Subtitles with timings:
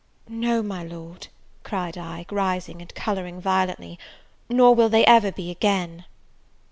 [0.27, 1.27] "No, my Lord,"
[1.61, 3.99] cried I, rising and colouring violently,
[4.49, 6.05] "nor will they ever be again."